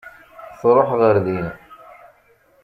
[0.59, 1.47] Tṛuḥ ɣer din.